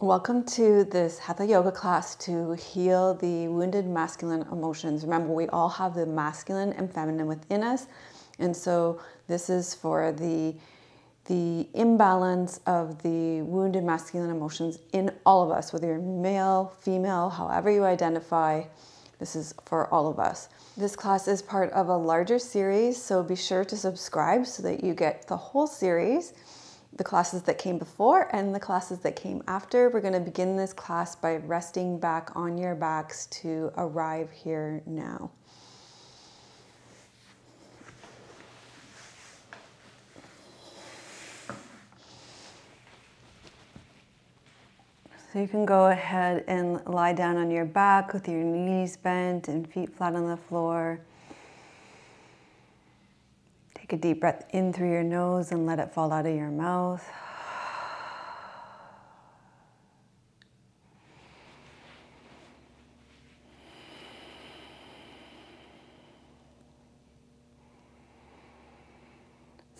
Welcome 0.00 0.44
to 0.44 0.84
this 0.84 1.18
Hatha 1.18 1.44
Yoga 1.44 1.72
class 1.72 2.14
to 2.26 2.52
heal 2.52 3.14
the 3.14 3.48
wounded 3.48 3.84
masculine 3.84 4.42
emotions. 4.42 5.02
Remember, 5.02 5.32
we 5.32 5.48
all 5.48 5.68
have 5.70 5.94
the 5.94 6.06
masculine 6.06 6.72
and 6.74 6.88
feminine 6.88 7.26
within 7.26 7.64
us. 7.64 7.88
And 8.38 8.56
so 8.56 9.00
this 9.26 9.50
is 9.50 9.74
for 9.74 10.12
the 10.12 10.54
the 11.24 11.66
imbalance 11.74 12.60
of 12.64 13.02
the 13.02 13.42
wounded 13.42 13.82
masculine 13.82 14.30
emotions 14.30 14.78
in 14.92 15.10
all 15.26 15.42
of 15.42 15.50
us, 15.50 15.72
whether 15.72 15.88
you're 15.88 15.98
male, 15.98 16.72
female, 16.78 17.28
however 17.28 17.68
you 17.68 17.82
identify. 17.84 18.62
This 19.18 19.34
is 19.34 19.52
for 19.64 19.92
all 19.92 20.06
of 20.06 20.20
us. 20.20 20.48
This 20.76 20.94
class 20.94 21.26
is 21.26 21.42
part 21.42 21.72
of 21.72 21.88
a 21.88 21.96
larger 21.96 22.38
series, 22.38 23.02
so 23.02 23.24
be 23.24 23.34
sure 23.34 23.64
to 23.64 23.76
subscribe 23.76 24.46
so 24.46 24.62
that 24.62 24.84
you 24.84 24.94
get 24.94 25.26
the 25.26 25.36
whole 25.36 25.66
series 25.66 26.34
the 26.96 27.04
classes 27.04 27.42
that 27.42 27.58
came 27.58 27.78
before 27.78 28.28
and 28.34 28.54
the 28.54 28.60
classes 28.60 28.98
that 29.00 29.16
came 29.16 29.42
after. 29.46 29.88
We're 29.90 30.00
going 30.00 30.14
to 30.14 30.20
begin 30.20 30.56
this 30.56 30.72
class 30.72 31.14
by 31.14 31.36
resting 31.36 31.98
back 31.98 32.30
on 32.34 32.58
your 32.58 32.74
backs 32.74 33.26
to 33.26 33.70
arrive 33.76 34.30
here 34.30 34.82
now. 34.86 35.30
So 45.32 45.40
you 45.40 45.46
can 45.46 45.66
go 45.66 45.88
ahead 45.88 46.42
and 46.48 46.84
lie 46.86 47.12
down 47.12 47.36
on 47.36 47.50
your 47.50 47.66
back 47.66 48.14
with 48.14 48.26
your 48.26 48.42
knees 48.42 48.96
bent 48.96 49.48
and 49.48 49.70
feet 49.70 49.94
flat 49.94 50.14
on 50.14 50.26
the 50.26 50.38
floor. 50.38 51.00
Take 53.88 54.00
a 54.00 54.02
deep 54.02 54.20
breath 54.20 54.44
in 54.50 54.70
through 54.74 54.92
your 54.92 55.02
nose 55.02 55.50
and 55.50 55.64
let 55.64 55.78
it 55.78 55.94
fall 55.94 56.12
out 56.12 56.26
of 56.26 56.36
your 56.36 56.50
mouth. 56.50 57.02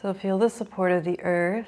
So 0.01 0.15
feel 0.15 0.39
the 0.39 0.49
support 0.49 0.91
of 0.93 1.05
the 1.05 1.21
earth. 1.21 1.67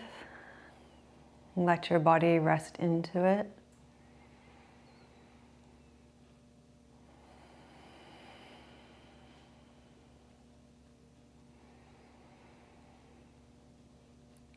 Let 1.57 1.91
your 1.91 1.99
body 1.99 2.39
rest 2.39 2.79
into 2.79 3.23
it. 3.23 3.51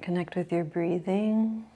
Connect 0.04 0.38
with 0.38 0.54
your 0.54 0.66
breathing. 0.66 1.68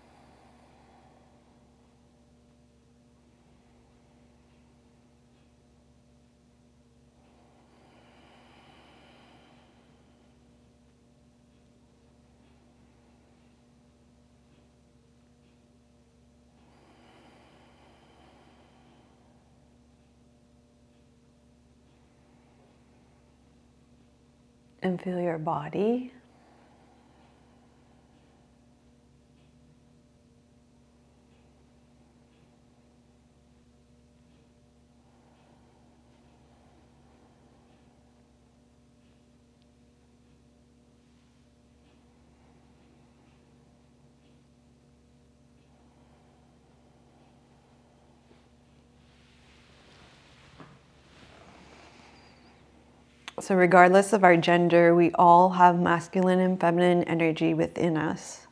and 24.83 25.01
feel 25.01 25.19
your 25.19 25.39
body. 25.39 26.13
So, 53.39 53.53
regardless 53.53 54.13
of 54.13 54.23
our 54.23 54.35
gender, 54.35 54.95
we 54.95 55.11
all 55.11 55.51
have 55.51 55.79
masculine 55.79 56.39
and 56.39 56.59
feminine 56.59 57.03
energy 57.03 57.53
within 57.53 57.95
us. 57.95 58.47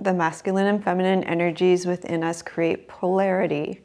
The 0.00 0.12
masculine 0.12 0.66
and 0.66 0.82
feminine 0.82 1.22
energies 1.22 1.86
within 1.86 2.24
us 2.24 2.42
create 2.42 2.88
polarity. 2.88 3.82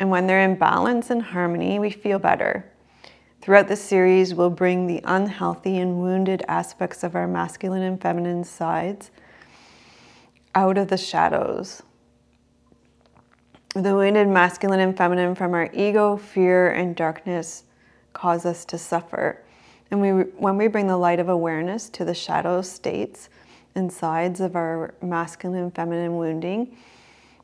And 0.00 0.10
when 0.10 0.26
they're 0.26 0.42
in 0.42 0.56
balance 0.56 1.10
and 1.10 1.22
harmony, 1.22 1.78
we 1.78 1.90
feel 1.90 2.18
better. 2.18 2.68
Throughout 3.40 3.68
this 3.68 3.80
series, 3.80 4.34
we'll 4.34 4.50
bring 4.50 4.88
the 4.88 5.00
unhealthy 5.04 5.78
and 5.78 6.00
wounded 6.00 6.42
aspects 6.48 7.04
of 7.04 7.14
our 7.14 7.28
masculine 7.28 7.82
and 7.82 8.02
feminine 8.02 8.42
sides 8.42 9.12
out 10.56 10.76
of 10.76 10.88
the 10.88 10.96
shadows. 10.96 11.84
The 13.76 13.94
wounded 13.94 14.26
masculine 14.26 14.80
and 14.80 14.96
feminine 14.96 15.36
from 15.36 15.54
our 15.54 15.70
ego, 15.72 16.16
fear, 16.16 16.70
and 16.70 16.96
darkness 16.96 17.62
cause 18.14 18.46
us 18.46 18.64
to 18.64 18.78
suffer. 18.78 19.42
And 19.90 20.00
we, 20.00 20.08
when 20.08 20.56
we 20.56 20.68
bring 20.68 20.86
the 20.86 20.96
light 20.96 21.20
of 21.20 21.28
awareness 21.28 21.90
to 21.90 22.04
the 22.04 22.14
shadow 22.14 22.62
states 22.62 23.28
and 23.74 23.92
sides 23.92 24.40
of 24.40 24.56
our 24.56 24.94
masculine 25.02 25.64
and 25.64 25.74
feminine 25.74 26.16
wounding, 26.16 26.76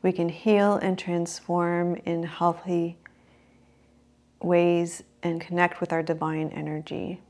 we 0.01 0.11
can 0.11 0.29
heal 0.29 0.75
and 0.75 0.97
transform 0.97 1.95
in 2.05 2.23
healthy 2.23 2.97
ways 4.41 5.03
and 5.21 5.39
connect 5.39 5.79
with 5.79 5.93
our 5.93 6.01
divine 6.01 6.49
energy. 6.49 7.21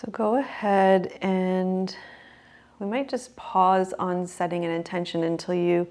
So 0.00 0.08
go 0.12 0.36
ahead 0.36 1.18
and 1.22 1.92
we 2.78 2.86
might 2.86 3.08
just 3.08 3.34
pause 3.34 3.92
on 3.98 4.28
setting 4.28 4.64
an 4.64 4.70
intention 4.70 5.24
until 5.24 5.54
you 5.56 5.88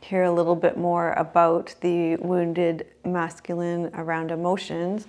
hear 0.00 0.22
a 0.22 0.32
little 0.32 0.56
bit 0.56 0.78
more 0.78 1.12
about 1.18 1.74
the 1.82 2.16
wounded 2.16 2.86
masculine 3.04 3.90
around 3.92 4.30
emotions. 4.30 5.06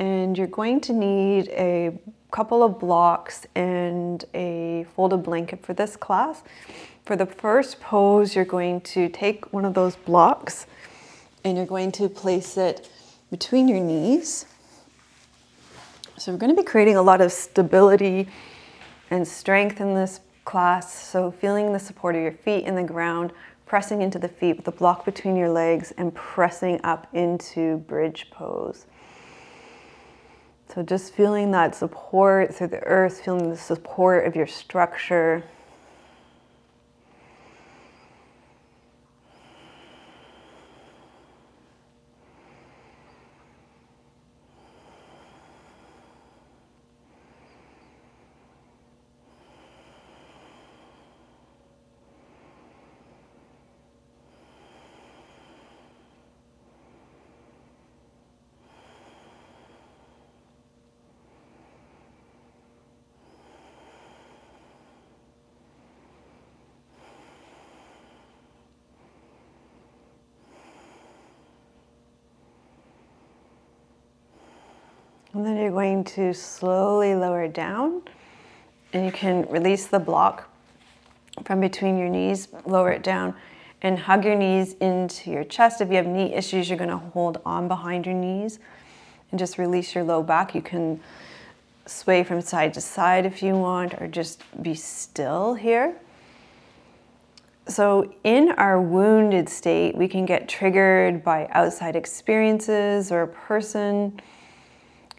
And 0.00 0.36
you're 0.36 0.48
going 0.48 0.80
to 0.80 0.92
need 0.92 1.46
a 1.50 1.96
couple 2.32 2.64
of 2.64 2.80
blocks 2.80 3.46
and 3.54 4.24
a 4.34 4.84
folded 4.96 5.22
blanket 5.22 5.64
for 5.64 5.72
this 5.72 5.94
class. 5.94 6.42
For 7.04 7.14
the 7.14 7.26
first 7.26 7.78
pose, 7.78 8.34
you're 8.34 8.44
going 8.44 8.80
to 8.80 9.08
take 9.08 9.52
one 9.52 9.64
of 9.64 9.74
those 9.74 9.94
blocks 9.94 10.66
and 11.44 11.56
you're 11.56 11.64
going 11.64 11.92
to 11.92 12.08
place 12.08 12.56
it 12.56 12.90
between 13.30 13.68
your 13.68 13.78
knees 13.78 14.46
so 16.18 16.32
we're 16.32 16.38
going 16.38 16.54
to 16.54 16.60
be 16.60 16.66
creating 16.66 16.96
a 16.96 17.02
lot 17.02 17.20
of 17.20 17.30
stability 17.30 18.26
and 19.10 19.26
strength 19.26 19.80
in 19.80 19.94
this 19.94 20.20
class. 20.44 20.92
So 20.92 21.30
feeling 21.30 21.72
the 21.72 21.78
support 21.78 22.14
of 22.14 22.22
your 22.22 22.32
feet 22.32 22.64
in 22.64 22.74
the 22.74 22.82
ground, 22.82 23.32
pressing 23.66 24.00
into 24.00 24.18
the 24.18 24.28
feet 24.28 24.56
with 24.56 24.64
the 24.64 24.72
block 24.72 25.04
between 25.04 25.36
your 25.36 25.50
legs 25.50 25.92
and 25.98 26.14
pressing 26.14 26.80
up 26.84 27.06
into 27.12 27.78
bridge 27.78 28.28
pose. 28.30 28.86
So 30.74 30.82
just 30.82 31.12
feeling 31.12 31.50
that 31.52 31.74
support 31.74 32.54
through 32.54 32.68
the 32.68 32.82
earth, 32.84 33.22
feeling 33.22 33.50
the 33.50 33.56
support 33.56 34.26
of 34.26 34.34
your 34.34 34.46
structure. 34.46 35.44
And 75.36 75.44
then 75.44 75.58
you're 75.58 75.70
going 75.70 76.02
to 76.04 76.32
slowly 76.32 77.14
lower 77.14 77.44
it 77.44 77.52
down 77.52 78.00
and 78.94 79.04
you 79.04 79.12
can 79.12 79.46
release 79.50 79.86
the 79.86 79.98
block 79.98 80.48
from 81.44 81.60
between 81.60 81.98
your 81.98 82.08
knees, 82.08 82.48
lower 82.64 82.90
it 82.90 83.02
down 83.02 83.34
and 83.82 83.98
hug 83.98 84.24
your 84.24 84.34
knees 84.34 84.72
into 84.80 85.30
your 85.30 85.44
chest. 85.44 85.82
If 85.82 85.90
you 85.90 85.96
have 85.96 86.06
knee 86.06 86.32
issues, 86.32 86.70
you're 86.70 86.78
gonna 86.78 86.96
hold 86.96 87.42
on 87.44 87.68
behind 87.68 88.06
your 88.06 88.14
knees 88.14 88.60
and 89.30 89.38
just 89.38 89.58
release 89.58 89.94
your 89.94 90.04
low 90.04 90.22
back. 90.22 90.54
You 90.54 90.62
can 90.62 91.00
sway 91.84 92.24
from 92.24 92.40
side 92.40 92.72
to 92.72 92.80
side 92.80 93.26
if 93.26 93.42
you 93.42 93.56
want, 93.56 94.00
or 94.00 94.08
just 94.08 94.42
be 94.62 94.74
still 94.74 95.52
here. 95.52 95.96
So, 97.68 98.14
in 98.24 98.52
our 98.52 98.80
wounded 98.80 99.50
state, 99.50 99.98
we 99.98 100.08
can 100.08 100.24
get 100.24 100.48
triggered 100.48 101.22
by 101.22 101.46
outside 101.50 101.94
experiences 101.94 103.12
or 103.12 103.20
a 103.20 103.28
person. 103.28 104.18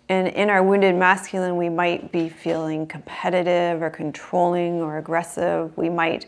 And 0.09 0.29
in 0.29 0.49
our 0.49 0.63
wounded 0.63 0.95
masculine, 0.95 1.57
we 1.57 1.69
might 1.69 2.11
be 2.11 2.29
feeling 2.29 2.87
competitive 2.87 3.81
or 3.81 3.89
controlling 3.89 4.81
or 4.81 4.97
aggressive. 4.97 5.75
We 5.77 5.89
might 5.89 6.25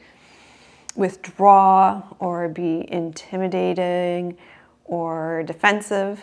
withdraw 0.95 2.03
or 2.19 2.49
be 2.49 2.85
intimidating 2.91 4.37
or 4.83 5.43
defensive. 5.43 6.21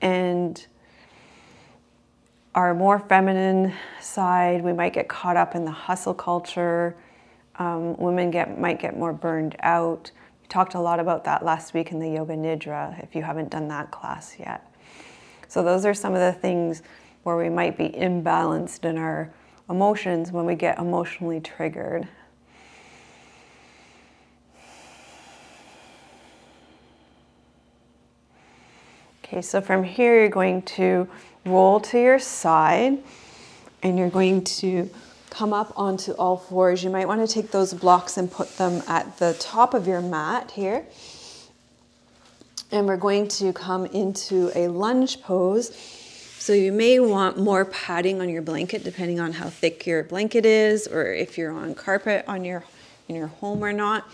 And 0.00 0.66
our 2.54 2.72
more 2.72 2.98
feminine 2.98 3.74
side, 4.00 4.64
we 4.64 4.72
might 4.72 4.94
get 4.94 5.06
caught 5.08 5.36
up 5.36 5.54
in 5.54 5.64
the 5.64 5.70
hustle 5.70 6.14
culture. 6.14 6.96
Um, 7.56 7.96
women 7.98 8.30
get 8.30 8.58
might 8.58 8.80
get 8.80 8.96
more 8.96 9.12
burned 9.12 9.56
out. 9.60 10.10
We 10.40 10.48
talked 10.48 10.74
a 10.74 10.80
lot 10.80 10.98
about 10.98 11.24
that 11.24 11.44
last 11.44 11.74
week 11.74 11.92
in 11.92 11.98
the 11.98 12.08
Yoga 12.08 12.34
Nidra. 12.34 13.02
If 13.02 13.14
you 13.14 13.22
haven't 13.22 13.50
done 13.50 13.68
that 13.68 13.90
class 13.90 14.36
yet, 14.38 14.72
so 15.48 15.62
those 15.62 15.84
are 15.84 15.94
some 15.94 16.14
of 16.14 16.20
the 16.20 16.32
things 16.32 16.82
where 17.22 17.36
we 17.36 17.48
might 17.48 17.76
be 17.76 17.88
imbalanced 17.88 18.84
in 18.84 18.96
our 18.96 19.30
emotions 19.68 20.30
when 20.30 20.44
we 20.44 20.54
get 20.54 20.78
emotionally 20.78 21.40
triggered. 21.40 22.06
Okay, 29.24 29.42
so 29.42 29.60
from 29.60 29.84
here 29.84 30.20
you're 30.20 30.30
going 30.30 30.62
to 30.62 31.06
roll 31.44 31.80
to 31.80 32.00
your 32.00 32.18
side 32.18 32.98
and 33.82 33.98
you're 33.98 34.08
going 34.08 34.42
to 34.42 34.88
come 35.28 35.52
up 35.52 35.72
onto 35.76 36.12
all 36.12 36.38
fours. 36.38 36.82
You 36.82 36.88
might 36.90 37.06
want 37.06 37.26
to 37.26 37.32
take 37.32 37.50
those 37.50 37.74
blocks 37.74 38.16
and 38.16 38.30
put 38.30 38.56
them 38.56 38.82
at 38.88 39.18
the 39.18 39.36
top 39.38 39.74
of 39.74 39.86
your 39.86 40.00
mat 40.00 40.52
here. 40.52 40.86
And 42.70 42.86
we're 42.86 42.96
going 42.96 43.28
to 43.28 43.52
come 43.52 43.86
into 43.86 44.50
a 44.54 44.68
lunge 44.68 45.22
pose. 45.22 45.74
So 46.38 46.52
you 46.52 46.72
may 46.72 47.00
want 47.00 47.38
more 47.38 47.64
padding 47.64 48.20
on 48.20 48.28
your 48.28 48.42
blanket 48.42 48.84
depending 48.84 49.20
on 49.20 49.32
how 49.32 49.48
thick 49.48 49.86
your 49.86 50.04
blanket 50.04 50.46
is 50.46 50.86
or 50.86 51.12
if 51.12 51.36
you're 51.36 51.52
on 51.52 51.74
carpet 51.74 52.24
on 52.28 52.44
your 52.44 52.64
in 53.08 53.16
your 53.16 53.26
home 53.26 53.64
or 53.64 53.72
not. 53.72 54.06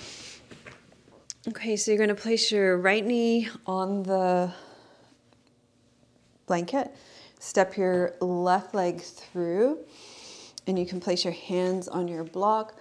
Okay, 1.46 1.76
so 1.76 1.90
you're 1.90 1.98
going 1.98 2.08
to 2.08 2.14
place 2.14 2.50
your 2.50 2.78
right 2.78 3.04
knee 3.04 3.48
on 3.66 4.02
the 4.04 4.50
blanket. 6.46 6.90
Step 7.38 7.76
your 7.76 8.14
left 8.20 8.74
leg 8.74 9.02
through, 9.02 9.78
and 10.66 10.78
you 10.78 10.86
can 10.86 11.00
place 11.00 11.24
your 11.24 11.34
hands 11.34 11.88
on 11.88 12.08
your 12.08 12.24
block. 12.24 12.78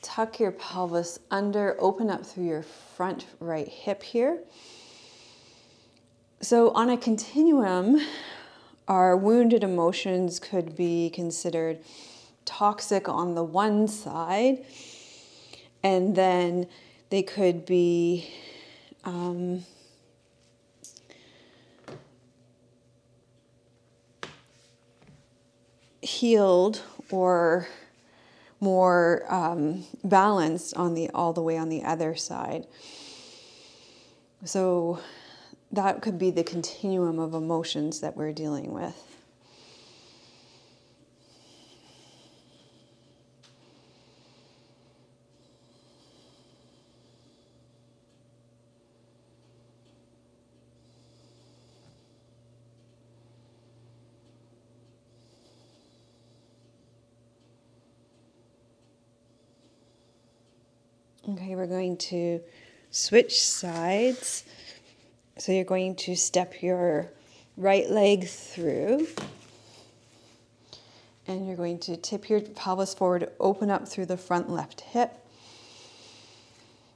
Tuck 0.00 0.40
your 0.40 0.52
pelvis 0.52 1.18
under, 1.30 1.76
open 1.78 2.08
up 2.08 2.24
through 2.24 2.46
your 2.46 2.62
front 2.62 3.26
right 3.40 3.68
hip 3.68 4.02
here. 4.02 4.38
So, 6.46 6.70
on 6.74 6.90
a 6.90 6.96
continuum, 6.96 8.00
our 8.86 9.16
wounded 9.16 9.64
emotions 9.64 10.38
could 10.38 10.76
be 10.76 11.10
considered 11.10 11.80
toxic 12.44 13.08
on 13.08 13.34
the 13.34 13.42
one 13.42 13.88
side, 13.88 14.64
and 15.82 16.14
then 16.14 16.68
they 17.10 17.24
could 17.24 17.66
be 17.66 18.30
um, 19.02 19.64
healed 26.00 26.80
or 27.10 27.66
more 28.60 29.24
um, 29.28 29.82
balanced 30.04 30.76
on 30.76 30.94
the 30.94 31.10
all 31.10 31.32
the 31.32 31.42
way 31.42 31.56
on 31.56 31.70
the 31.70 31.82
other 31.82 32.14
side. 32.14 32.68
So 34.44 35.00
that 35.72 36.00
could 36.02 36.18
be 36.18 36.30
the 36.30 36.44
continuum 36.44 37.18
of 37.18 37.34
emotions 37.34 38.00
that 38.00 38.16
we're 38.16 38.32
dealing 38.32 38.72
with. 38.72 39.16
Okay, 61.28 61.56
we're 61.56 61.66
going 61.66 61.96
to 61.96 62.40
switch 62.92 63.42
sides. 63.42 64.44
So 65.38 65.52
you're 65.52 65.64
going 65.64 65.96
to 65.96 66.16
step 66.16 66.62
your 66.62 67.10
right 67.56 67.90
leg 67.90 68.26
through. 68.26 69.06
And 71.26 71.46
you're 71.46 71.56
going 71.56 71.78
to 71.80 71.96
tip 71.96 72.30
your 72.30 72.40
pelvis 72.40 72.94
forward, 72.94 73.30
open 73.38 73.70
up 73.70 73.86
through 73.86 74.06
the 74.06 74.16
front 74.16 74.48
left 74.48 74.80
hip. 74.80 75.12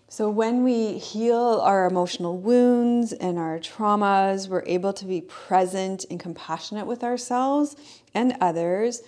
So, 0.08 0.28
when 0.28 0.64
we 0.64 0.98
heal 0.98 1.60
our 1.62 1.86
emotional 1.86 2.36
wounds 2.36 3.12
and 3.12 3.38
our 3.38 3.60
traumas, 3.60 4.48
we're 4.48 4.64
able 4.66 4.92
to 4.94 5.04
be 5.04 5.20
present 5.20 6.04
and 6.10 6.18
compassionate 6.18 6.86
with 6.86 7.04
ourselves 7.04 7.76
and 8.12 8.36
others 8.40 9.02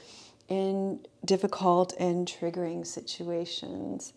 in 0.49 1.01
difficult 1.25 1.93
and 1.99 2.29
triggering 2.29 2.87
situations. 2.87 4.13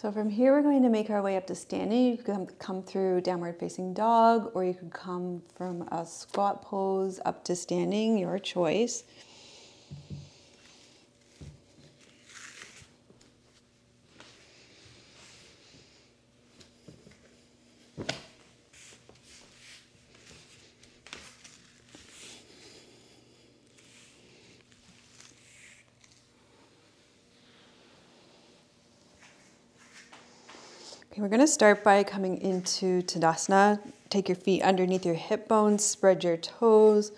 So 0.00 0.10
from 0.10 0.30
here, 0.30 0.52
we're 0.52 0.62
going 0.62 0.82
to 0.84 0.88
make 0.88 1.10
our 1.10 1.20
way 1.20 1.36
up 1.36 1.46
to 1.48 1.54
standing. 1.54 2.06
You 2.06 2.16
can 2.16 2.46
come 2.58 2.82
through 2.82 3.20
downward 3.20 3.60
facing 3.60 3.92
dog, 3.92 4.50
or 4.54 4.64
you 4.64 4.72
could 4.72 4.94
come 4.94 5.42
from 5.54 5.82
a 5.92 6.06
squat 6.06 6.62
pose 6.62 7.20
up 7.26 7.44
to 7.44 7.54
standing, 7.54 8.16
your 8.16 8.38
choice. 8.38 9.04
We're 31.20 31.28
going 31.28 31.38
to 31.38 31.46
start 31.46 31.84
by 31.84 32.02
coming 32.02 32.40
into 32.40 33.02
Tadasana. 33.02 33.78
Take 34.08 34.26
your 34.26 34.36
feet 34.36 34.62
underneath 34.62 35.04
your 35.04 35.14
hip 35.14 35.48
bones, 35.48 35.84
spread 35.84 36.24
your 36.24 36.38
toes, 36.38 37.12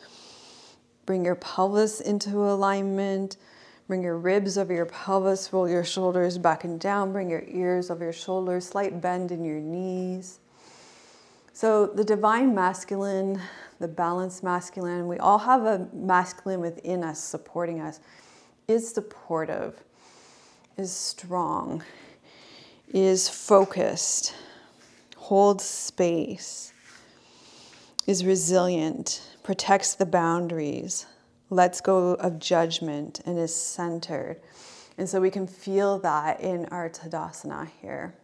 bring 1.06 1.24
your 1.24 1.36
pelvis 1.36 2.00
into 2.00 2.36
alignment, 2.36 3.36
bring 3.86 4.02
your 4.02 4.18
ribs 4.18 4.58
over 4.58 4.74
your 4.74 4.86
pelvis, 4.86 5.52
roll 5.52 5.68
your 5.68 5.84
shoulders 5.84 6.36
back 6.36 6.64
and 6.64 6.80
down, 6.80 7.12
bring 7.12 7.30
your 7.30 7.44
ears 7.46 7.92
over 7.92 8.02
your 8.02 8.12
shoulders, 8.12 8.66
slight 8.66 9.00
bend 9.00 9.30
in 9.30 9.44
your 9.44 9.60
knees. 9.60 10.40
So, 11.52 11.86
the 11.86 12.02
divine 12.02 12.56
masculine, 12.56 13.40
the 13.78 13.86
balanced 13.86 14.42
masculine, 14.42 15.06
we 15.06 15.18
all 15.18 15.38
have 15.38 15.62
a 15.62 15.86
masculine 15.92 16.60
within 16.60 17.04
us 17.04 17.22
supporting 17.22 17.80
us, 17.80 18.00
is 18.66 18.92
supportive, 18.92 19.84
is 20.76 20.90
strong, 20.90 21.84
is 22.92 23.28
focused, 23.28 24.34
holds 25.16 25.64
space, 25.64 26.72
is 28.06 28.24
resilient, 28.24 29.22
protects 29.42 29.94
the 29.94 30.06
boundaries, 30.06 31.06
lets 31.48 31.80
go 31.80 32.14
of 32.14 32.38
judgment, 32.38 33.20
and 33.24 33.38
is 33.38 33.54
centered. 33.54 34.40
And 34.98 35.08
so 35.08 35.20
we 35.20 35.30
can 35.30 35.46
feel 35.46 35.98
that 36.00 36.40
in 36.40 36.66
our 36.66 36.90
Tadasana 36.90 37.70
here. 37.80 38.14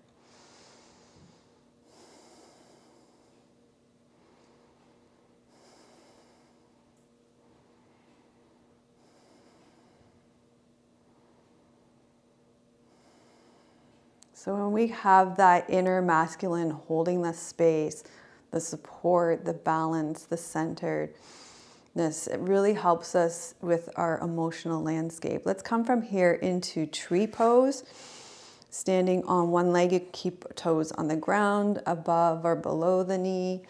So 14.48 14.54
when 14.54 14.72
we 14.72 14.86
have 14.86 15.36
that 15.36 15.68
inner 15.68 16.00
masculine 16.00 16.70
holding 16.70 17.20
the 17.20 17.34
space, 17.34 18.02
the 18.50 18.62
support, 18.62 19.44
the 19.44 19.52
balance, 19.52 20.22
the 20.22 20.38
centeredness, 20.38 21.12
it 21.94 22.40
really 22.40 22.72
helps 22.72 23.14
us 23.14 23.56
with 23.60 23.90
our 23.96 24.18
emotional 24.20 24.82
landscape. 24.82 25.42
Let's 25.44 25.62
come 25.62 25.84
from 25.84 26.00
here 26.00 26.32
into 26.32 26.86
tree 26.86 27.26
pose. 27.26 27.84
Standing 28.70 29.22
on 29.24 29.50
one 29.50 29.70
leg, 29.70 29.92
you 29.92 30.00
keep 30.12 30.46
toes 30.54 30.92
on 30.92 31.08
the 31.08 31.16
ground, 31.16 31.82
above 31.84 32.46
or 32.46 32.56
below 32.56 33.02
the 33.02 33.18
knee. 33.18 33.60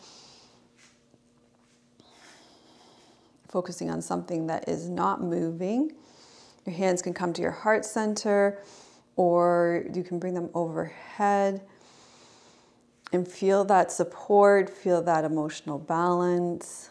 Focusing 3.48 3.90
on 3.90 4.00
something 4.00 4.46
that 4.46 4.68
is 4.68 4.88
not 4.88 5.20
moving. 5.20 5.90
Your 6.64 6.76
hands 6.76 7.02
can 7.02 7.14
come 7.14 7.32
to 7.32 7.42
your 7.42 7.50
heart 7.50 7.84
center 7.84 8.60
or 9.18 9.84
you 9.92 10.04
can 10.04 10.20
bring 10.20 10.32
them 10.32 10.48
overhead 10.54 11.60
and 13.12 13.26
feel 13.26 13.64
that 13.64 13.90
support, 13.90 14.70
feel 14.70 15.02
that 15.02 15.24
emotional 15.24 15.78
balance, 15.78 16.90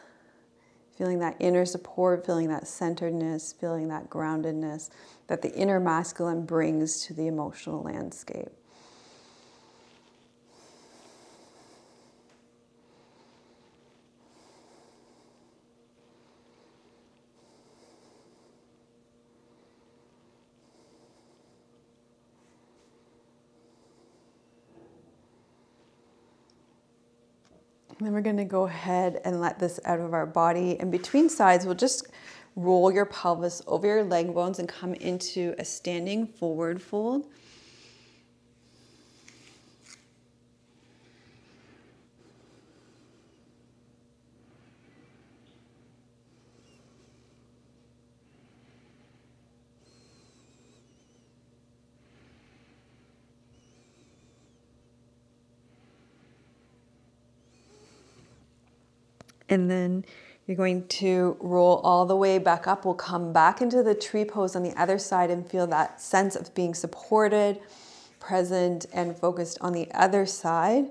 feeling 0.98 1.20
that 1.20 1.38
inner 1.40 1.66
support, 1.66 2.26
feeling 2.26 2.50
that 2.50 2.68
centeredness, 2.68 3.54
feeling 3.54 3.88
that 3.88 4.10
groundedness 4.10 4.90
that 5.28 5.42
the 5.42 5.54
inner 5.56 5.80
masculine 5.80 6.46
brings 6.46 7.06
to 7.06 7.14
the 7.14 7.28
emotional 7.28 7.82
landscape. 7.82 8.50
Then 28.06 28.14
we're 28.14 28.22
going 28.22 28.38
to 28.38 28.46
go 28.46 28.66
ahead 28.66 29.22
and 29.26 29.42
let 29.42 29.60
this 29.60 29.80
out 29.86 30.00
of 30.00 30.14
our 30.14 30.26
body. 30.26 30.80
And 30.80 30.92
between 30.92 31.30
sides, 31.30 31.66
we'll 31.66 31.76
just 31.76 32.08
roll 32.56 32.92
your 32.92 33.06
pelvis 33.06 33.62
over 33.68 33.88
your 33.88 34.04
leg 34.04 34.34
bones 34.34 34.60
and 34.60 34.68
come 34.68 34.94
into 34.96 35.56
a 35.58 35.66
standing 35.66 36.28
forward 36.28 36.82
fold. 36.82 37.28
And 59.50 59.70
then 59.70 60.06
you're 60.46 60.58
going 60.58 60.88
to 60.88 61.38
roll 61.40 61.78
all 61.78 62.06
the 62.06 62.16
way 62.16 62.38
back 62.38 62.68
up. 62.68 62.86
We'll 62.86 62.94
come 62.94 63.34
back 63.34 63.62
into 63.62 63.84
the 63.84 63.94
tree 63.96 64.26
pose 64.26 64.56
on 64.56 64.64
the 64.64 64.74
other 64.80 64.98
side 64.98 65.30
and 65.30 65.50
feel 65.50 65.68
that 65.68 66.00
sense 66.02 66.36
of 66.36 66.54
being 66.56 66.74
supported, 66.74 67.60
present, 68.20 68.86
and 68.94 69.18
focused 69.18 69.58
on 69.62 69.74
the 69.74 69.90
other 69.94 70.26
side. 70.26 70.88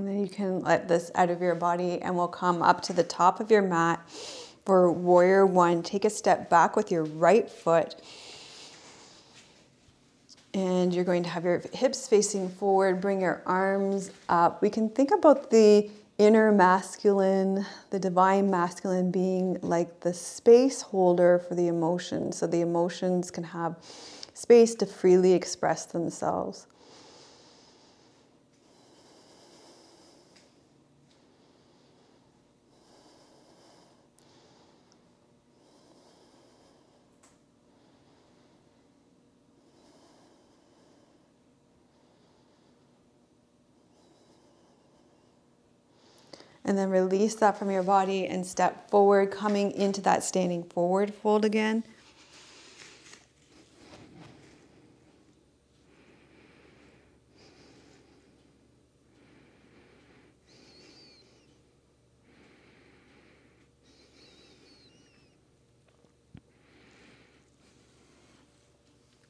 And 0.00 0.08
then 0.08 0.18
you 0.18 0.28
can 0.28 0.62
let 0.62 0.88
this 0.88 1.10
out 1.14 1.28
of 1.28 1.42
your 1.42 1.54
body 1.54 2.00
and 2.00 2.16
we'll 2.16 2.26
come 2.26 2.62
up 2.62 2.80
to 2.84 2.94
the 2.94 3.04
top 3.04 3.38
of 3.38 3.50
your 3.50 3.60
mat 3.60 4.00
for 4.64 4.90
warrior 4.90 5.44
one. 5.44 5.82
Take 5.82 6.06
a 6.06 6.10
step 6.10 6.48
back 6.48 6.74
with 6.74 6.90
your 6.90 7.04
right 7.04 7.50
foot. 7.50 7.96
And 10.54 10.94
you're 10.94 11.04
going 11.04 11.22
to 11.24 11.28
have 11.28 11.44
your 11.44 11.62
hips 11.74 12.08
facing 12.08 12.48
forward, 12.48 13.02
bring 13.02 13.20
your 13.20 13.42
arms 13.44 14.10
up. 14.30 14.62
We 14.62 14.70
can 14.70 14.88
think 14.88 15.10
about 15.10 15.50
the 15.50 15.90
inner 16.16 16.50
masculine, 16.50 17.66
the 17.90 17.98
divine 17.98 18.50
masculine 18.50 19.10
being 19.10 19.58
like 19.60 20.00
the 20.00 20.14
space 20.14 20.80
holder 20.80 21.44
for 21.46 21.54
the 21.54 21.68
emotions. 21.68 22.38
So 22.38 22.46
the 22.46 22.62
emotions 22.62 23.30
can 23.30 23.44
have 23.44 23.76
space 24.32 24.74
to 24.76 24.86
freely 24.86 25.34
express 25.34 25.84
themselves. 25.84 26.66
And 46.70 46.78
then 46.78 46.90
release 46.90 47.34
that 47.34 47.58
from 47.58 47.68
your 47.72 47.82
body 47.82 48.28
and 48.28 48.46
step 48.46 48.88
forward, 48.90 49.32
coming 49.32 49.72
into 49.72 50.00
that 50.02 50.22
standing 50.22 50.62
forward 50.62 51.12
fold 51.12 51.44
again. 51.44 51.82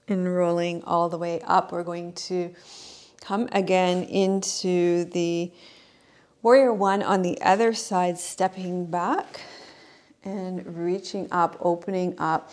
And 0.07 0.37
rolling 0.37 0.85
all 0.85 1.09
the 1.09 1.17
way 1.17 1.41
up, 1.47 1.73
we're 1.73 1.85
going 1.85 2.13
to 2.13 2.55
come 3.23 3.49
again 3.53 4.03
into 4.03 5.07
the 5.07 5.51
Warrior 6.43 6.73
one 6.73 7.03
on 7.03 7.21
the 7.21 7.41
other 7.43 7.75
side, 7.75 8.19
stepping 8.19 8.87
back 8.87 9.43
and 10.25 10.65
reaching 10.75 11.29
up, 11.31 11.57
opening 11.61 12.15
up. 12.19 12.51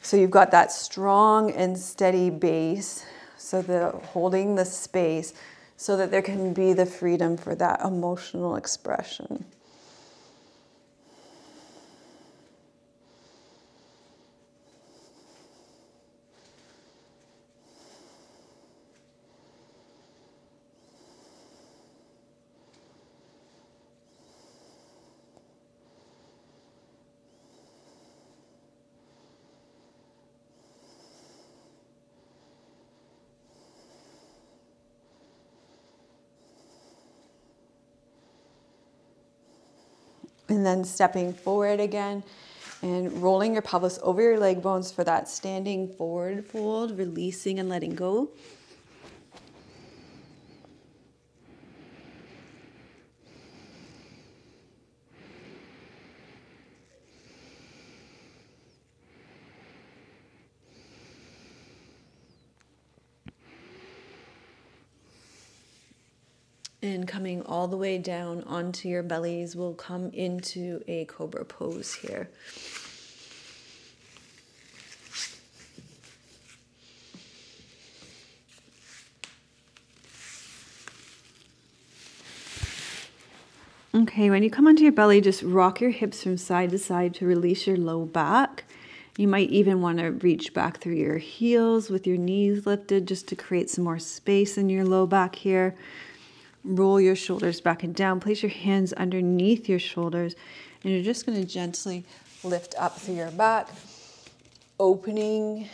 So 0.00 0.16
you've 0.16 0.30
got 0.30 0.50
that 0.52 0.72
strong 0.72 1.50
and 1.50 1.78
steady 1.78 2.30
base. 2.30 3.04
So 3.36 3.60
the 3.60 3.90
holding 3.90 4.54
the 4.54 4.64
space 4.64 5.34
so 5.76 5.96
that 5.98 6.10
there 6.10 6.22
can 6.22 6.54
be 6.54 6.72
the 6.72 6.86
freedom 6.86 7.36
for 7.36 7.54
that 7.56 7.82
emotional 7.82 8.56
expression. 8.56 9.44
And 40.48 40.64
then 40.64 40.84
stepping 40.84 41.32
forward 41.32 41.80
again 41.80 42.22
and 42.82 43.22
rolling 43.22 43.52
your 43.54 43.62
pelvis 43.62 43.98
over 44.02 44.22
your 44.22 44.38
leg 44.38 44.62
bones 44.62 44.90
for 44.90 45.04
that 45.04 45.28
standing 45.28 45.88
forward 45.88 46.44
fold, 46.46 46.96
releasing 46.96 47.58
and 47.58 47.68
letting 47.68 47.94
go. 47.94 48.30
And 66.80 67.08
coming 67.08 67.42
all 67.42 67.66
the 67.66 67.76
way 67.76 67.98
down 67.98 68.44
onto 68.44 68.88
your 68.88 69.02
bellies, 69.02 69.56
we'll 69.56 69.74
come 69.74 70.10
into 70.10 70.82
a 70.86 71.06
cobra 71.06 71.44
pose 71.44 71.94
here. 71.94 72.28
Okay, 83.92 84.30
when 84.30 84.44
you 84.44 84.50
come 84.50 84.68
onto 84.68 84.84
your 84.84 84.92
belly, 84.92 85.20
just 85.20 85.42
rock 85.42 85.80
your 85.80 85.90
hips 85.90 86.22
from 86.22 86.36
side 86.36 86.70
to 86.70 86.78
side 86.78 87.14
to 87.14 87.26
release 87.26 87.66
your 87.66 87.76
low 87.76 88.04
back. 88.04 88.62
You 89.16 89.26
might 89.26 89.50
even 89.50 89.80
want 89.80 89.98
to 89.98 90.12
reach 90.12 90.54
back 90.54 90.78
through 90.78 90.94
your 90.94 91.18
heels 91.18 91.90
with 91.90 92.06
your 92.06 92.18
knees 92.18 92.64
lifted 92.66 93.08
just 93.08 93.26
to 93.28 93.36
create 93.36 93.68
some 93.68 93.82
more 93.82 93.98
space 93.98 94.56
in 94.56 94.68
your 94.68 94.84
low 94.84 95.06
back 95.06 95.34
here. 95.34 95.74
Roll 96.64 97.00
your 97.00 97.16
shoulders 97.16 97.60
back 97.60 97.82
and 97.82 97.94
down. 97.94 98.20
Place 98.20 98.42
your 98.42 98.50
hands 98.50 98.92
underneath 98.92 99.68
your 99.68 99.78
shoulders, 99.78 100.34
and 100.82 100.92
you're 100.92 101.02
just 101.02 101.24
going 101.24 101.40
to 101.40 101.46
gently 101.46 102.04
lift 102.44 102.74
up 102.78 102.98
through 102.98 103.14
your 103.14 103.30
back, 103.30 103.68
opening 104.78 105.68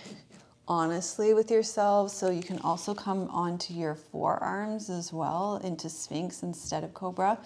honestly 0.67 1.35
with 1.35 1.51
yourself. 1.51 2.11
So 2.11 2.31
you 2.31 2.43
can 2.43 2.59
also 2.61 2.95
come 2.95 3.29
onto 3.29 3.75
your 3.75 3.95
forearms 3.95 4.89
as 4.89 5.13
well 5.13 5.61
into 5.65 5.89
Sphinx 5.89 6.43
instead 6.43 6.85
of 6.85 6.95
Cobra. 6.95 7.39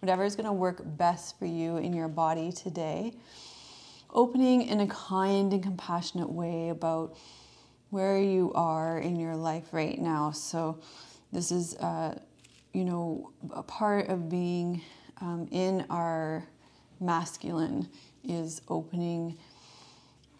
Whatever 0.00 0.24
is 0.24 0.36
going 0.36 0.46
to 0.46 0.52
work 0.52 0.82
best 0.84 1.38
for 1.38 1.46
you 1.46 1.76
in 1.76 1.92
your 1.92 2.08
body 2.08 2.50
today. 2.50 3.14
Opening 4.10 4.62
in 4.62 4.80
a 4.80 4.86
kind 4.86 5.52
and 5.52 5.62
compassionate 5.62 6.30
way 6.30 6.68
about 6.68 7.16
where 7.90 8.18
you 8.18 8.52
are 8.54 8.98
in 8.98 9.16
your 9.16 9.36
life 9.36 9.64
right 9.72 9.98
now. 10.00 10.30
So 10.30 10.78
this 11.30 11.52
is, 11.52 11.76
uh, 11.76 12.18
you 12.72 12.84
know, 12.84 13.30
a 13.54 13.62
part 13.62 14.08
of 14.08 14.28
being 14.28 14.82
um, 15.20 15.48
in 15.50 15.84
our 15.90 16.44
masculine 17.00 17.88
is 18.24 18.62
opening, 18.68 19.36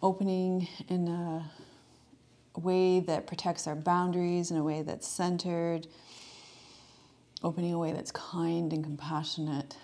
opening 0.01 0.67
in 0.89 1.07
a 1.07 1.51
a 2.55 2.59
way 2.59 2.99
that 2.99 3.27
protects 3.27 3.67
our 3.67 3.75
boundaries, 3.75 4.51
in 4.51 4.57
a 4.57 4.63
way 4.63 4.81
that's 4.81 5.07
centered, 5.07 5.87
opening 7.41 7.73
a 7.73 7.79
way 7.79 7.91
that's 7.91 8.11
kind 8.11 8.71
and 8.73 8.83
compassionate. 8.83 9.75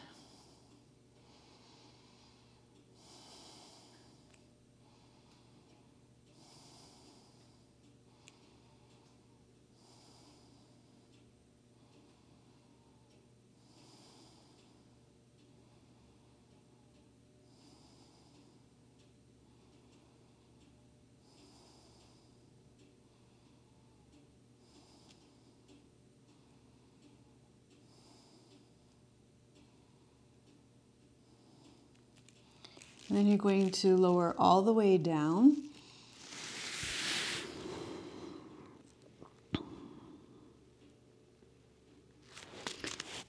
And 33.09 33.17
then 33.17 33.25
you're 33.25 33.37
going 33.37 33.71
to 33.71 33.97
lower 33.97 34.35
all 34.37 34.61
the 34.61 34.71
way 34.71 34.97
down. 34.97 35.57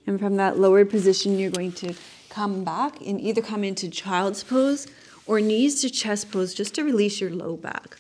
And 0.07 0.21
from 0.21 0.37
that 0.37 0.59
lowered 0.59 0.91
position, 0.91 1.39
you're 1.39 1.51
going 1.51 1.73
to 1.73 1.95
come 2.29 2.63
back 2.63 3.01
and 3.01 3.21
either 3.21 3.41
come 3.41 3.65
into 3.65 3.89
child's 3.89 4.45
pose 4.45 4.87
or 5.25 5.41
knees 5.41 5.81
to 5.81 5.89
chest 5.89 6.31
pose 6.31 6.53
just 6.53 6.75
to 6.75 6.85
release 6.85 7.21
your 7.21 7.31
low 7.31 7.57
back. 7.57 7.97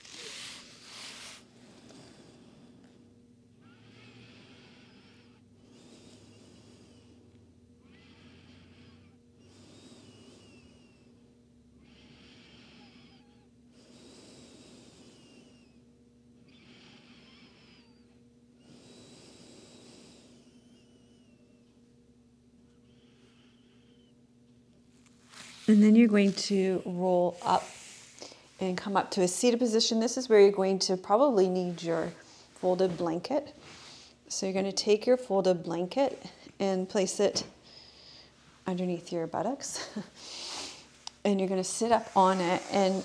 And 25.70 25.80
then 25.80 25.94
you're 25.94 26.08
going 26.08 26.32
to 26.32 26.82
roll 26.84 27.38
up 27.42 27.64
and 28.58 28.76
come 28.76 28.96
up 28.96 29.08
to 29.12 29.22
a 29.22 29.28
seated 29.28 29.60
position. 29.60 30.00
This 30.00 30.16
is 30.16 30.28
where 30.28 30.40
you're 30.40 30.50
going 30.50 30.80
to 30.80 30.96
probably 30.96 31.48
need 31.48 31.80
your 31.80 32.12
folded 32.56 32.96
blanket. 32.96 33.54
So 34.26 34.46
you're 34.46 34.52
going 34.52 34.64
to 34.64 34.72
take 34.72 35.06
your 35.06 35.16
folded 35.16 35.62
blanket 35.62 36.20
and 36.58 36.88
place 36.88 37.20
it 37.20 37.44
underneath 38.66 39.12
your 39.12 39.28
buttocks. 39.28 39.88
and 41.24 41.38
you're 41.38 41.48
going 41.48 41.62
to 41.62 41.68
sit 41.68 41.92
up 41.92 42.10
on 42.16 42.40
it. 42.40 42.60
And 42.72 43.04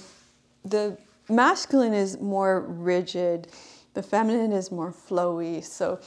the 0.63 0.97
masculine 1.30 1.93
is 1.93 2.19
more 2.19 2.62
rigid, 2.62 3.47
the 3.93 4.01
feminine 4.01 4.51
is 4.51 4.71
more 4.71 4.91
flowy. 4.91 5.63
So 5.63 5.99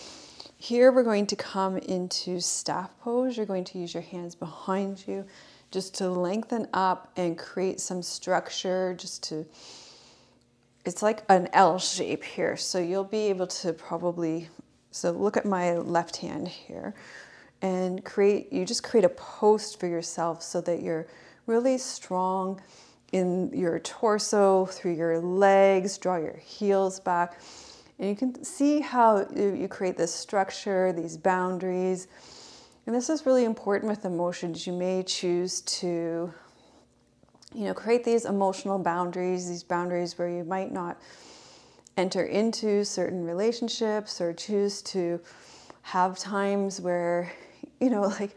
here 0.57 0.91
we're 0.91 1.05
going 1.05 1.29
to 1.29 1.37
come 1.37 1.77
into 1.77 2.41
staff 2.41 2.91
pose. 3.01 3.37
You're 3.37 3.47
going 3.47 3.63
to 3.67 3.79
use 3.79 3.95
your 3.95 4.03
hands 4.03 4.35
behind 4.35 5.07
you 5.07 5.25
just 5.71 5.95
to 5.97 6.09
lengthen 6.09 6.67
up 6.73 7.13
and 7.17 7.37
create 7.37 7.81
some 7.81 8.03
structure, 8.03 8.95
just 8.99 9.23
to, 9.25 9.47
it's 10.85 11.03
like 11.03 11.23
an 11.29 11.49
L 11.53 11.79
shape 11.79 12.25
here. 12.25 12.57
So 12.57 12.79
you'll 12.79 13.05
be 13.05 13.29
able 13.29 13.47
to 13.49 13.73
probably, 13.73 14.49
so 14.91 15.11
look 15.11 15.37
at 15.37 15.45
my 15.45 15.77
left 15.77 16.17
hand 16.17 16.49
here 16.49 16.95
and 17.61 18.05
create, 18.05 18.53
you 18.53 18.65
just 18.65 18.83
create 18.83 19.05
a 19.05 19.11
post 19.11 19.79
for 19.79 19.87
yourself 19.87 20.43
so 20.43 20.61
that 20.63 20.83
you're 20.83 21.07
really 21.47 21.79
strong 21.79 22.61
in 23.13 23.51
your 23.53 23.79
torso, 23.81 24.67
through 24.67 24.95
your 24.95 25.19
legs, 25.19 25.99
draw 25.99 26.17
your 26.17 26.37
heels 26.37 27.01
back. 27.01 27.41
And 27.99 28.09
you 28.09 28.15
can 28.15 28.45
see 28.45 28.81
how 28.81 29.27
you 29.35 29.67
create 29.69 29.97
this 29.97 30.15
structure, 30.15 30.93
these 30.93 31.17
boundaries, 31.17 32.07
and 32.89 32.97
this 32.97 33.11
is 33.11 33.27
really 33.27 33.45
important 33.45 33.91
with 33.91 34.07
emotions. 34.07 34.67
You 34.67 34.73
may 34.73 35.03
choose 35.03 35.61
to, 35.61 36.33
you 37.55 37.65
know, 37.67 37.75
create 37.75 38.03
these 38.03 38.25
emotional 38.25 38.79
boundaries, 38.79 39.47
these 39.47 39.63
boundaries 39.63 40.17
where 40.17 40.31
you 40.31 40.43
might 40.43 40.73
not 40.73 40.99
enter 41.99 42.25
into 42.25 42.87
certain 42.87 43.27
relationships 43.27 44.23
or 44.23 44.33
choose 44.33 44.81
to 44.85 45.21
have 45.83 46.19
times 46.19 46.81
where, 46.81 47.31
you 47.79 47.91
know, 47.91 48.01
like, 48.21 48.35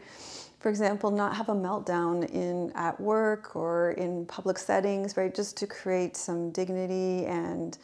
for 0.60 0.68
example, 0.68 1.10
not 1.10 1.34
have 1.34 1.48
a 1.48 1.54
meltdown 1.54 2.28
in 2.28 2.72
at 2.74 3.00
work 3.00 3.56
or 3.56 3.92
in 3.92 4.26
public 4.26 4.58
settings, 4.58 5.16
right? 5.16 5.34
Just 5.34 5.56
to 5.56 5.66
create 5.66 6.14
some 6.14 6.50
dignity 6.50 7.24
and 7.24 7.78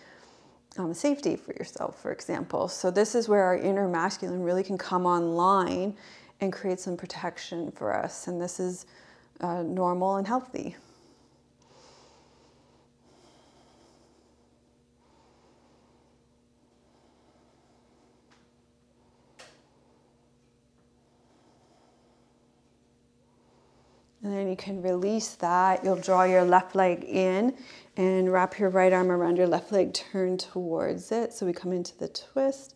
um, 0.76 0.92
safety 0.92 1.35
for 1.35 1.54
yourself, 1.54 1.98
for 2.02 2.12
example. 2.12 2.68
So 2.68 2.90
this 2.90 3.14
is 3.14 3.26
where 3.26 3.44
our 3.44 3.57
inner 3.57 3.88
masculine 3.88 4.42
really 4.42 4.62
can 4.62 4.76
come 4.76 5.07
online 5.07 5.96
and 6.40 6.53
create 6.53 6.81
some 6.81 6.96
protection 6.96 7.70
for 7.72 7.94
us. 7.94 8.29
And 8.29 8.40
this 8.40 8.61
is 8.61 8.87
uh, 9.40 9.62
normal 9.62 10.16
and 10.16 10.27
healthy. 10.27 10.77
And 24.29 24.37
then 24.37 24.48
you 24.48 24.57
can 24.57 24.83
release 24.83 25.37
that. 25.37 25.83
You'll 25.83 25.96
draw 25.96 26.24
your 26.24 26.44
left 26.44 26.74
leg 26.74 27.05
in 27.05 27.57
and 27.96 28.31
wrap 28.31 28.59
your 28.59 28.68
right 28.68 28.92
arm 28.92 29.11
around 29.11 29.38
your 29.38 29.46
left 29.46 29.72
leg, 29.72 29.94
turn 29.94 30.37
towards 30.37 31.12
it. 31.12 31.33
So 31.33 31.46
we 31.46 31.53
come 31.53 31.72
into 31.72 31.96
the 31.96 32.09
twist. 32.09 32.74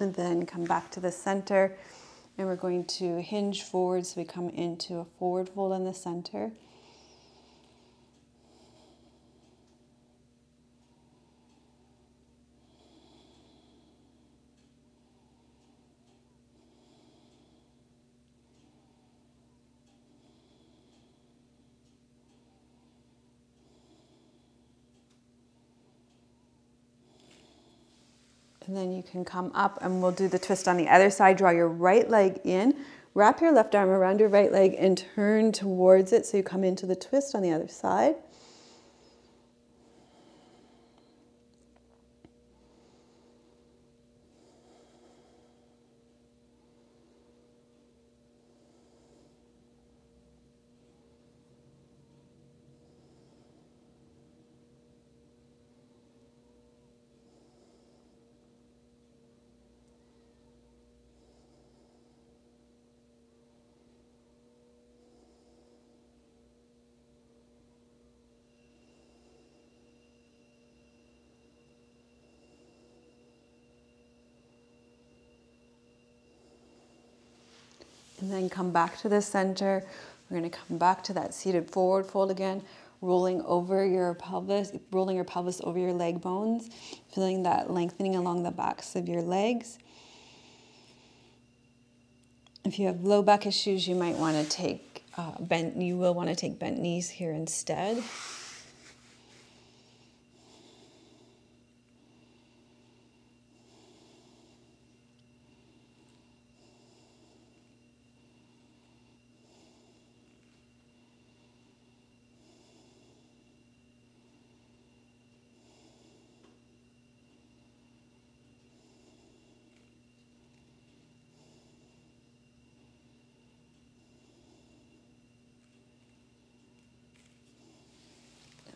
And 0.00 0.14
then 0.14 0.46
come 0.46 0.64
back 0.64 0.90
to 0.92 1.00
the 1.00 1.12
center. 1.12 1.76
And 2.38 2.46
we're 2.46 2.56
going 2.56 2.84
to 2.84 3.20
hinge 3.20 3.62
forward 3.62 4.06
so 4.06 4.20
we 4.20 4.24
come 4.24 4.48
into 4.50 4.98
a 4.98 5.04
forward 5.18 5.48
fold 5.48 5.72
in 5.74 5.84
the 5.84 5.94
center. 5.94 6.50
And 28.70 28.76
then 28.76 28.92
you 28.92 29.02
can 29.02 29.24
come 29.24 29.50
up 29.52 29.80
and 29.82 30.00
we'll 30.00 30.12
do 30.12 30.28
the 30.28 30.38
twist 30.38 30.68
on 30.68 30.76
the 30.76 30.88
other 30.88 31.10
side. 31.10 31.38
Draw 31.38 31.50
your 31.50 31.66
right 31.66 32.08
leg 32.08 32.38
in, 32.44 32.76
wrap 33.14 33.40
your 33.40 33.50
left 33.50 33.74
arm 33.74 33.88
around 33.88 34.20
your 34.20 34.28
right 34.28 34.52
leg 34.52 34.76
and 34.78 34.96
turn 35.16 35.50
towards 35.50 36.12
it 36.12 36.24
so 36.24 36.36
you 36.36 36.44
come 36.44 36.62
into 36.62 36.86
the 36.86 36.94
twist 36.94 37.34
on 37.34 37.42
the 37.42 37.50
other 37.50 37.66
side. 37.66 38.14
And 78.20 78.30
then 78.30 78.50
come 78.50 78.70
back 78.70 78.98
to 78.98 79.08
the 79.08 79.22
center. 79.22 79.84
We're 80.28 80.38
going 80.38 80.50
to 80.50 80.56
come 80.56 80.78
back 80.78 81.02
to 81.04 81.12
that 81.14 81.34
seated 81.34 81.70
forward 81.70 82.06
fold 82.06 82.30
again, 82.30 82.62
rolling 83.00 83.42
over 83.42 83.84
your 83.84 84.14
pelvis, 84.14 84.72
rolling 84.92 85.16
your 85.16 85.24
pelvis 85.24 85.60
over 85.64 85.78
your 85.78 85.92
leg 85.92 86.20
bones, 86.20 86.68
feeling 87.12 87.42
that 87.44 87.70
lengthening 87.70 88.16
along 88.16 88.42
the 88.42 88.50
backs 88.50 88.94
of 88.94 89.08
your 89.08 89.22
legs. 89.22 89.78
If 92.64 92.78
you 92.78 92.86
have 92.86 93.02
low 93.02 93.22
back 93.22 93.46
issues, 93.46 93.88
you 93.88 93.94
might 93.94 94.16
want 94.16 94.36
to 94.36 94.48
take 94.48 95.04
uh, 95.16 95.40
bent, 95.40 95.76
you 95.76 95.96
will 95.96 96.14
want 96.14 96.28
to 96.28 96.36
take 96.36 96.58
bent 96.58 96.78
knees 96.78 97.08
here 97.08 97.32
instead. 97.32 98.02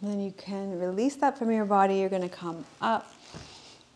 Then 0.08 0.20
you 0.20 0.32
can 0.32 0.78
release 0.78 1.16
that 1.16 1.38
from 1.38 1.50
your 1.50 1.64
body. 1.64 1.96
You're 1.96 2.08
going 2.08 2.22
to 2.22 2.28
come 2.28 2.64
up, 2.80 3.12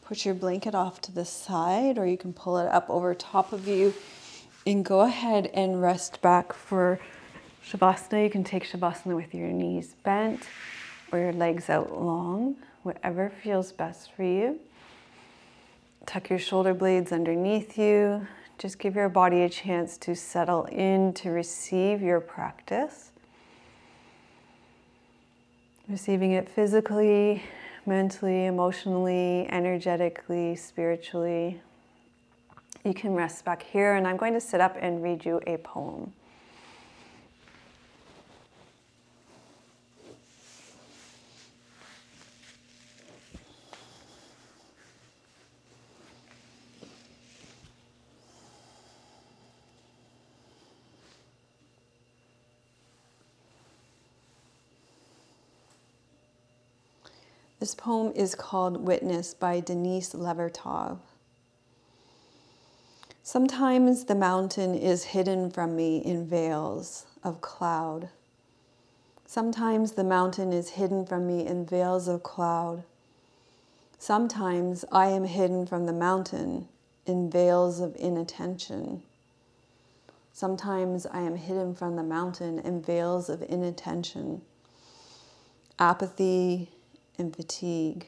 put 0.04 0.24
your 0.24 0.34
blanket 0.34 0.74
off 0.74 1.00
to 1.02 1.12
the 1.12 1.24
side, 1.24 1.98
or 1.98 2.06
you 2.06 2.16
can 2.16 2.32
pull 2.32 2.58
it 2.58 2.68
up 2.68 2.88
over 2.88 3.14
top 3.14 3.52
of 3.52 3.66
you. 3.66 3.94
And 4.66 4.84
go 4.84 5.00
ahead 5.00 5.50
and 5.54 5.80
rest 5.80 6.20
back 6.20 6.52
for 6.52 7.00
Shavasana. 7.66 8.24
You 8.24 8.30
can 8.30 8.44
take 8.44 8.68
Shavasana 8.68 9.16
with 9.16 9.34
your 9.34 9.48
knees 9.48 9.94
bent 10.04 10.42
or 11.10 11.18
your 11.18 11.32
legs 11.32 11.70
out 11.70 11.98
long, 11.98 12.56
whatever 12.82 13.30
feels 13.42 13.72
best 13.72 14.12
for 14.12 14.24
you. 14.24 14.60
Tuck 16.06 16.30
your 16.30 16.38
shoulder 16.38 16.74
blades 16.74 17.12
underneath 17.12 17.78
you. 17.78 18.26
Just 18.58 18.78
give 18.78 18.96
your 18.96 19.08
body 19.08 19.42
a 19.42 19.48
chance 19.48 19.96
to 19.98 20.14
settle 20.14 20.64
in 20.64 21.12
to 21.14 21.30
receive 21.30 22.02
your 22.02 22.20
practice. 22.20 23.10
Receiving 25.88 26.32
it 26.32 26.50
physically, 26.50 27.42
mentally, 27.86 28.44
emotionally, 28.44 29.48
energetically, 29.48 30.54
spiritually. 30.54 31.62
You 32.84 32.92
can 32.92 33.14
rest 33.14 33.46
back 33.46 33.62
here, 33.62 33.94
and 33.94 34.06
I'm 34.06 34.18
going 34.18 34.34
to 34.34 34.40
sit 34.40 34.60
up 34.60 34.76
and 34.78 35.02
read 35.02 35.24
you 35.24 35.40
a 35.46 35.56
poem. 35.56 36.12
This 57.68 57.74
poem 57.74 58.14
is 58.16 58.34
called 58.34 58.86
Witness 58.86 59.34
by 59.34 59.60
Denise 59.60 60.14
Levertov. 60.14 61.00
Sometimes 63.22 64.06
the 64.06 64.14
mountain 64.14 64.74
is 64.74 65.04
hidden 65.04 65.50
from 65.50 65.76
me 65.76 65.98
in 65.98 66.26
veils 66.26 67.04
of 67.22 67.42
cloud. 67.42 68.08
Sometimes 69.26 69.92
the 69.92 70.02
mountain 70.02 70.50
is 70.50 70.70
hidden 70.70 71.04
from 71.04 71.26
me 71.26 71.46
in 71.46 71.66
veils 71.66 72.08
of 72.08 72.22
cloud. 72.22 72.84
Sometimes 73.98 74.86
I 74.90 75.08
am 75.08 75.24
hidden 75.24 75.66
from 75.66 75.84
the 75.84 75.92
mountain 75.92 76.68
in 77.04 77.30
veils 77.30 77.80
of 77.80 77.94
inattention. 77.96 79.02
Sometimes 80.32 81.04
I 81.04 81.20
am 81.20 81.36
hidden 81.36 81.74
from 81.74 81.96
the 81.96 82.02
mountain 82.02 82.60
in 82.60 82.80
veils 82.80 83.28
of 83.28 83.42
inattention. 83.42 84.40
Apathy, 85.78 86.70
and 87.18 87.34
fatigue. 87.34 88.06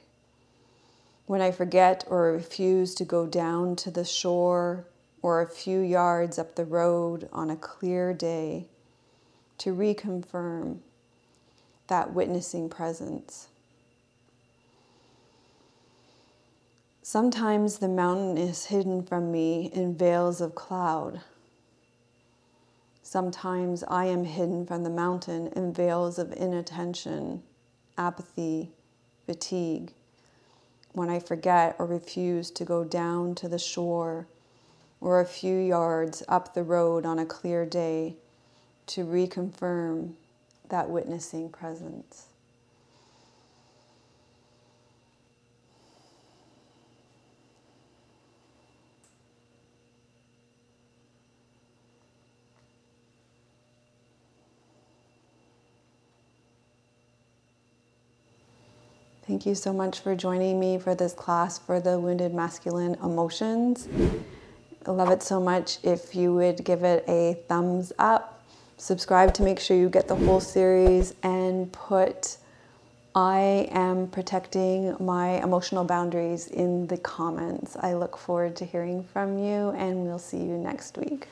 When 1.27 1.40
I 1.40 1.51
forget 1.51 2.05
or 2.09 2.33
refuse 2.33 2.94
to 2.96 3.05
go 3.05 3.27
down 3.27 3.77
to 3.77 3.90
the 3.90 4.05
shore 4.05 4.87
or 5.23 5.42
a 5.42 5.49
few 5.49 5.81
yards 5.81 6.38
up 6.38 6.55
the 6.55 6.64
road 6.64 7.29
on 7.33 7.51
a 7.51 7.57
clear 7.57 8.14
day 8.14 8.66
to 9.59 9.75
reconfirm 9.75 10.79
that 11.88 12.14
witnessing 12.14 12.68
presence. 12.68 13.49
Sometimes 17.03 17.79
the 17.79 17.88
mountain 17.88 18.38
is 18.38 18.66
hidden 18.66 19.03
from 19.03 19.33
me 19.33 19.70
in 19.75 19.96
veils 19.96 20.40
of 20.40 20.55
cloud. 20.55 21.20
Sometimes 23.03 23.83
I 23.88 24.05
am 24.05 24.25
hidden 24.25 24.64
from 24.64 24.85
the 24.85 24.90
mountain 24.90 25.49
in 25.49 25.73
veils 25.73 26.18
of 26.18 26.33
inattention, 26.33 27.42
apathy, 27.99 28.70
fatigue, 29.31 29.93
when 30.93 31.09
I 31.09 31.21
forget 31.21 31.77
or 31.79 31.87
refuse 31.87 32.51
to 32.51 32.64
go 32.64 32.83
down 32.83 33.37
to 33.37 33.49
the 33.49 33.61
shore 33.61 34.27
or 35.01 35.21
a 35.21 35.25
few 35.25 35.57
yards 35.57 36.25
up 36.27 36.53
the 36.53 36.64
road 36.64 37.07
on 37.07 37.21
a 37.21 37.25
clear 37.25 37.64
day 37.64 38.16
to 38.88 39.05
reconfirm 39.05 40.14
that 40.69 40.90
witnessing 40.90 41.49
presence. 41.49 42.30
Thank 59.31 59.47
you 59.47 59.55
so 59.55 59.73
much 59.73 60.01
for 60.01 60.16
joining 60.16 60.59
me 60.59 60.77
for 60.77 60.97
this 60.97 61.12
class 61.12 61.57
for 61.57 61.79
the 61.79 62.01
wounded 62.01 62.35
masculine 62.35 62.97
emotions. 62.97 63.88
I 64.85 64.90
love 64.90 65.12
it 65.12 65.23
so 65.23 65.38
much 65.38 65.79
if 65.85 66.16
you 66.16 66.35
would 66.35 66.64
give 66.64 66.83
it 66.83 67.05
a 67.07 67.35
thumbs 67.47 67.93
up, 68.01 68.45
subscribe 68.77 69.33
to 69.35 69.45
make 69.45 69.61
sure 69.61 69.77
you 69.77 69.88
get 69.88 70.09
the 70.09 70.16
whole 70.16 70.40
series, 70.40 71.14
and 71.23 71.71
put 71.73 72.38
I 73.14 73.69
am 73.71 74.09
protecting 74.09 74.97
my 74.99 75.40
emotional 75.45 75.85
boundaries 75.85 76.49
in 76.49 76.88
the 76.88 76.99
comments. 76.99 77.77
I 77.81 77.95
look 77.95 78.16
forward 78.16 78.57
to 78.57 78.64
hearing 78.64 79.05
from 79.05 79.38
you, 79.38 79.71
and 79.79 80.07
we'll 80.07 80.19
see 80.19 80.38
you 80.38 80.59
next 80.59 80.99
week. 80.99 81.29